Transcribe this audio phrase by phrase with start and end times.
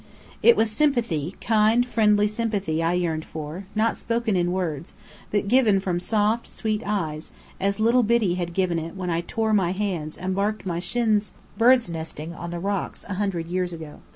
[0.41, 4.95] It was sympathy, kind, friendly sympathy I yearned for, not spoken in words,
[5.29, 9.53] but given from soft, sweet eyes, as little Biddy had given it when I tore
[9.53, 13.99] my hands and barked my shins birds' nesting on the rocks a hundred years ago.